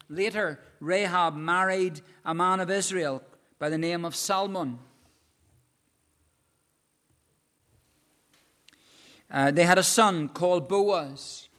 Later, 0.10 0.60
Rahab 0.80 1.36
married 1.36 2.02
a 2.24 2.34
man 2.34 2.60
of 2.60 2.70
Israel 2.70 3.22
by 3.60 3.70
the 3.70 3.78
name 3.78 4.06
of 4.06 4.16
Salmon. 4.16 4.80
Uh, 9.30 9.52
they 9.52 9.66
had 9.66 9.78
a 9.78 9.84
son 9.84 10.30
called 10.30 10.70
Boaz. 10.70 11.50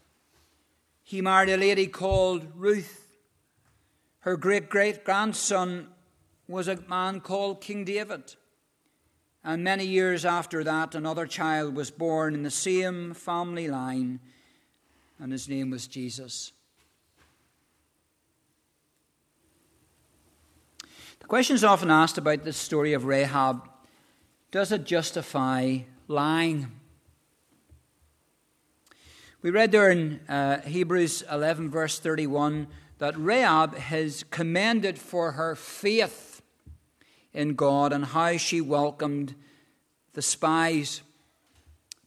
He 1.03 1.21
married 1.21 1.51
a 1.51 1.57
lady 1.57 1.87
called 1.87 2.47
Ruth. 2.55 3.17
Her 4.21 4.37
great 4.37 4.71
great 4.71 5.05
grandson 5.05 5.89
was 6.47 6.67
a 6.67 6.79
man 6.89 7.21
called 7.21 7.61
King 7.61 7.85
David. 7.85 8.35
And 9.45 9.63
many 9.63 9.87
years 9.87 10.25
after 10.25 10.65
that, 10.65 10.95
another 10.95 11.27
child 11.27 11.77
was 11.77 11.91
born 11.91 12.35
in 12.35 12.43
the 12.43 12.51
same 12.51 13.15
family 13.15 13.69
line, 13.69 14.21
and 15.19 15.31
his 15.31 15.49
name 15.49 15.71
was 15.71 15.87
Jesus. 15.87 16.53
The 21.21 21.27
question 21.27 21.55
is 21.55 21.65
often 21.65 21.91
asked 21.91 22.19
about 22.19 22.45
this 22.45 22.57
story 22.57 22.93
of 22.93 23.05
Rahab 23.05 23.69
does 24.51 24.73
it 24.73 24.85
justify 24.85 25.81
lying? 26.07 26.73
We 29.43 29.51
read 29.51 29.73
there 29.73 29.91
in 29.91 30.21
uh, 30.27 30.63
Hebrews 30.63 31.23
11, 31.31 31.71
verse 31.71 31.99
31, 31.99 32.67
that 32.97 33.15
Rahab 33.19 33.77
has 33.77 34.25
commended 34.31 34.99
for 34.99 35.33
her 35.33 35.55
faith 35.55 36.41
in 37.35 37.57
God 37.57 37.93
and 37.93 38.07
how 38.07 38.39
she 38.39 38.63
welcomed 38.63 39.35
the 40.15 40.23
spies. 40.23 41.03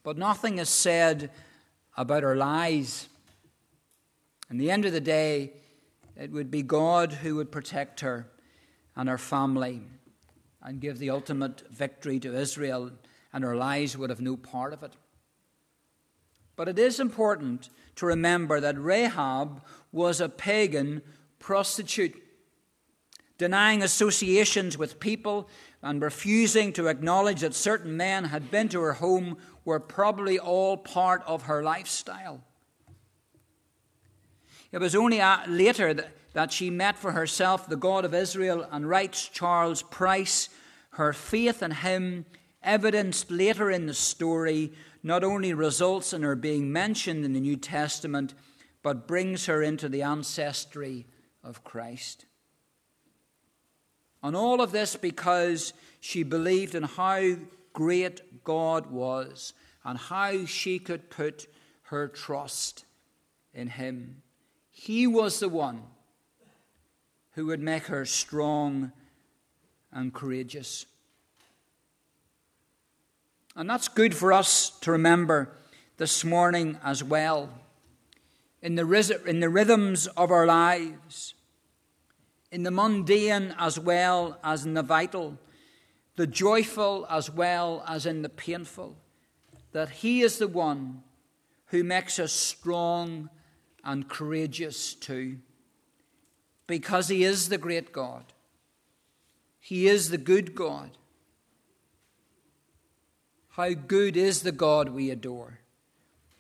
But 0.02 0.18
nothing 0.18 0.58
is 0.58 0.70
said 0.70 1.30
about 1.96 2.24
her 2.24 2.36
lies. 2.36 3.08
In 4.50 4.58
the 4.58 4.72
end 4.72 4.86
of 4.86 4.94
the 4.94 5.00
day, 5.00 5.54
it 6.18 6.32
would 6.32 6.50
be 6.50 6.64
God 6.64 7.14
who 7.14 7.36
would 7.36 7.52
protect 7.52 8.00
her 8.00 8.31
and 8.96 9.10
her 9.10 9.18
family 9.18 9.82
and 10.62 10.80
give 10.80 11.00
the 11.00 11.10
ultimate 11.10 11.64
victory 11.72 12.20
to 12.20 12.36
Israel, 12.36 12.92
and 13.34 13.44
her 13.44 13.56
lies 13.56 13.98
would 13.98 14.10
have 14.10 14.22
no 14.22 14.38
part 14.38 14.74
of 14.74 14.84
it. 14.84 14.94
But 16.56 16.68
it 16.68 16.78
is 16.78 17.00
important 17.00 17.70
to 17.96 18.06
remember 18.06 18.60
that 18.60 18.80
Rahab 18.80 19.64
was 19.92 20.22
a 20.22 20.30
pagan 20.30 21.02
prostitute, 21.40 22.22
denying 23.38 23.82
associations 23.82 24.78
with 24.78 25.00
people 25.00 25.50
and 25.82 26.02
refusing 26.02 26.72
to 26.74 26.88
acknowledge 26.88 27.42
that 27.42 27.56
certain 27.56 27.98
men 27.98 28.26
had 28.26 28.52
been 28.52 28.70
to 28.70 28.82
her 28.82 28.94
home 28.94 29.38
were 29.66 29.80
probably 29.80 30.38
all 30.38 30.78
part 30.78 31.24
of 31.26 31.44
her 31.44 31.64
lifestyle. 31.64 32.44
It 34.72 34.80
was 34.80 34.96
only 34.96 35.22
later 35.48 36.12
that 36.34 36.52
she 36.52 36.70
met 36.70 36.98
for 36.98 37.12
herself 37.12 37.68
the 37.68 37.76
God 37.76 38.06
of 38.06 38.14
Israel, 38.14 38.66
and 38.72 38.88
writes 38.88 39.28
Charles 39.28 39.84
Price, 39.84 40.50
her 40.92 41.14
faith 41.14 41.62
in 41.62 41.72
him, 41.72 42.26
evidenced 42.64 43.30
later 43.32 43.70
in 43.70 43.86
the 43.86 43.94
story, 43.94 44.72
not 45.04 45.24
only 45.24 45.54
results 45.54 46.14
in 46.14 46.22
her 46.22 46.36
being 46.36 46.72
mentioned 46.72 47.26
in 47.26 47.34
the 47.34 47.40
New 47.40 47.58
Testament, 47.58 48.34
but 48.84 49.08
brings 49.08 49.46
her 49.48 49.62
into 49.62 49.90
the 49.90 50.04
ancestry 50.04 51.06
of 51.44 51.64
Christ. 51.64 52.26
And 54.24 54.36
all 54.36 54.62
of 54.62 54.72
this 54.72 54.96
because 54.96 55.74
she 56.00 56.24
believed 56.24 56.76
in 56.76 56.84
how 56.84 57.36
great 57.74 58.44
God 58.44 58.92
was 58.92 59.54
and 59.84 59.98
how 59.98 60.46
she 60.46 60.80
could 60.80 61.10
put 61.10 61.48
her 61.84 62.08
trust 62.08 62.86
in 63.54 63.68
Him. 63.68 64.22
He 64.84 65.06
was 65.06 65.40
the 65.40 65.48
one 65.48 65.84
who 67.34 67.46
would 67.46 67.60
make 67.60 67.84
her 67.84 68.04
strong 68.04 68.92
and 69.92 70.12
courageous. 70.12 70.88
And 73.56 73.70
that's 73.70 73.88
good 73.88 74.16
for 74.16 74.34
us 74.34 74.72
to 74.80 74.92
remember 74.92 75.56
this 75.98 76.26
morning 76.26 76.80
as 76.84 77.04
well. 77.04 77.52
In 78.64 78.74
the, 78.74 79.22
in 79.28 79.40
the 79.40 79.50
rhythms 79.50 80.08
of 80.08 80.32
our 80.32 80.48
lives, 80.48 81.36
in 82.52 82.64
the 82.64 82.72
mundane 82.72 83.54
as 83.60 83.78
well 83.78 84.40
as 84.44 84.66
in 84.66 84.74
the 84.74 84.82
vital, 84.82 85.38
the 86.16 86.26
joyful 86.26 87.06
as 87.08 87.30
well 87.30 87.84
as 87.88 88.08
in 88.08 88.24
the 88.24 88.30
painful, 88.30 88.98
that 89.74 89.90
He 89.90 90.24
is 90.24 90.40
the 90.40 90.48
one 90.48 91.04
who 91.68 91.84
makes 91.84 92.18
us 92.18 92.32
strong 92.32 93.30
and 93.84 94.10
courageous 94.10 94.94
too. 94.94 95.38
Because 96.68 97.08
He 97.08 97.24
is 97.24 97.50
the 97.50 97.58
great 97.58 97.92
God, 97.92 98.26
He 99.60 99.88
is 99.88 100.10
the 100.10 100.18
good 100.18 100.56
God. 100.56 100.92
How 103.56 103.74
good 103.74 104.16
is 104.16 104.44
the 104.44 104.54
God 104.54 104.90
we 104.90 105.10
adore, 105.10 105.60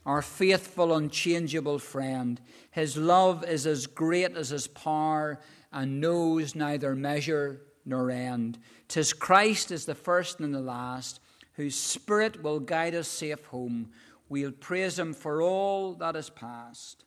our 0.06 0.22
faithful, 0.22 0.94
unchangeable 0.94 1.78
friend. 1.78 2.40
His 2.72 2.96
love 2.96 3.44
is 3.44 3.68
as 3.68 3.86
great 3.86 4.38
as 4.38 4.50
his 4.50 4.68
power 4.68 5.42
and 5.74 6.00
knows 6.00 6.56
neither 6.56 6.96
measure 6.96 7.62
nor 7.86 8.10
end. 8.10 8.60
Tis 8.88 9.12
Christ 9.12 9.72
is 9.72 9.86
the 9.86 9.94
first 9.94 10.40
and 10.40 10.56
the 10.56 10.62
last, 10.62 11.20
whose 11.56 11.76
Spirit 11.76 12.42
will 12.42 12.62
guide 12.62 12.96
us 12.96 13.10
safe 13.10 13.44
home. 13.48 13.90
We'll 14.30 14.54
praise 14.54 14.98
him 14.98 15.14
for 15.14 15.42
all 15.42 15.94
that 15.96 16.16
is 16.16 16.30
past 16.30 17.04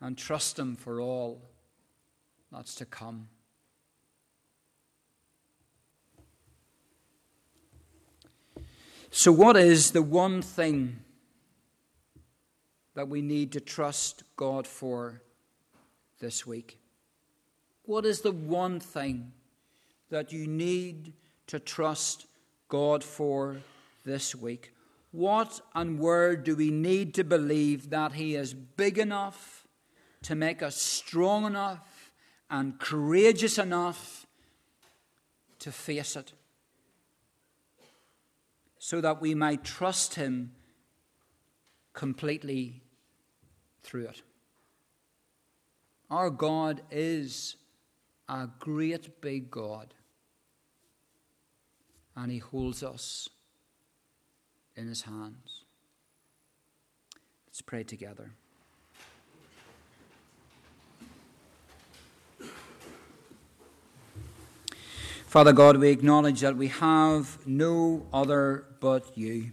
and 0.00 0.16
trust 0.16 0.58
him 0.58 0.76
for 0.76 1.00
all 1.00 1.40
that's 2.52 2.74
to 2.76 2.84
come. 2.84 3.28
So, 9.10 9.32
what 9.32 9.56
is 9.56 9.92
the 9.92 10.02
one 10.02 10.42
thing 10.42 11.00
that 12.94 13.08
we 13.08 13.22
need 13.22 13.52
to 13.52 13.60
trust 13.60 14.24
God 14.36 14.66
for 14.66 15.22
this 16.18 16.46
week? 16.46 16.78
What 17.84 18.04
is 18.04 18.20
the 18.20 18.32
one 18.32 18.80
thing 18.80 19.32
that 20.10 20.32
you 20.32 20.46
need 20.46 21.12
to 21.46 21.58
trust 21.58 22.26
God 22.68 23.02
for 23.02 23.58
this 24.04 24.34
week? 24.34 24.72
What 25.12 25.60
and 25.74 25.98
where 25.98 26.36
do 26.36 26.56
we 26.56 26.70
need 26.70 27.14
to 27.14 27.24
believe 27.24 27.90
that 27.90 28.12
He 28.12 28.34
is 28.34 28.52
big 28.52 28.98
enough 28.98 29.55
to 30.26 30.34
make 30.34 30.62
us 30.62 30.76
strong 30.76 31.44
enough 31.44 32.12
and 32.48 32.78
courageous 32.78 33.58
enough 33.58 34.26
to 35.58 35.72
face 35.72 36.14
it? 36.14 36.32
so 38.86 39.00
that 39.00 39.20
we 39.20 39.34
might 39.34 39.64
trust 39.64 40.14
Him 40.14 40.52
completely 41.92 42.84
through 43.82 44.06
it. 44.06 44.22
Our 46.08 46.30
God 46.30 46.82
is 46.92 47.56
a 48.28 48.48
great 48.60 49.20
big 49.20 49.50
God, 49.50 49.92
and 52.14 52.30
He 52.30 52.38
holds 52.38 52.84
us 52.84 53.28
in 54.76 54.86
His 54.86 55.02
hands. 55.02 55.64
Let's 57.48 57.60
pray 57.60 57.82
together. 57.82 58.34
Father 65.36 65.52
God, 65.52 65.76
we 65.76 65.90
acknowledge 65.90 66.40
that 66.40 66.56
we 66.56 66.68
have 66.68 67.46
no 67.46 68.06
other 68.10 68.64
but 68.80 69.18
you. 69.18 69.52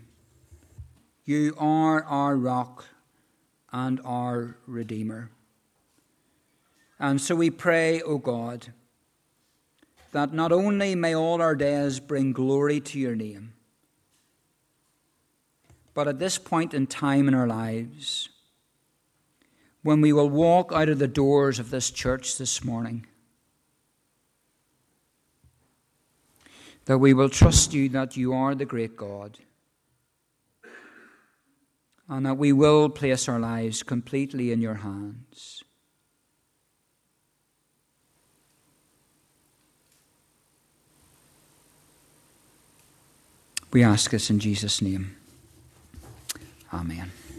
You 1.26 1.54
are 1.58 2.06
our 2.06 2.38
rock 2.38 2.86
and 3.74 4.00
our 4.06 4.56
Redeemer. 4.66 5.30
And 7.02 7.20
so 7.20 7.36
we 7.36 7.50
pray, 7.50 8.02
O 8.02 8.18
God, 8.18 8.72
that 10.14 10.32
not 10.32 10.54
only 10.54 10.96
may 10.96 11.14
all 11.14 11.42
our 11.42 11.54
days 11.54 12.00
bring 12.00 12.32
glory 12.32 12.80
to 12.80 12.98
your 12.98 13.18
name, 13.18 13.52
but 15.94 16.08
at 16.08 16.18
this 16.18 16.38
point 16.38 16.74
in 16.74 16.88
time 16.88 17.28
in 17.28 17.34
our 17.34 17.46
lives, 17.46 18.30
when 19.82 20.00
we 20.00 20.14
will 20.14 20.30
walk 20.30 20.72
out 20.74 20.88
of 20.88 21.00
the 21.00 21.10
doors 21.10 21.60
of 21.60 21.72
this 21.72 21.92
church 21.92 22.38
this 22.38 22.64
morning, 22.64 23.06
that 26.86 26.98
we 26.98 27.14
will 27.14 27.30
trust 27.30 27.74
you 27.74 27.90
that 27.90 28.18
you 28.18 28.34
are 28.34 28.56
the 28.56 28.66
great 28.66 28.96
God, 28.98 29.40
and 32.10 32.26
that 32.26 32.38
we 32.38 32.52
will 32.52 32.90
place 32.90 33.30
our 33.30 33.40
lives 33.40 33.84
completely 33.84 34.52
in 34.52 34.62
your 34.62 34.76
hands. 34.76 35.64
We 43.72 43.82
ask 43.84 44.12
this 44.12 44.30
in 44.30 44.40
Jesus' 44.40 44.82
name. 44.82 45.16
Amen. 46.72 47.12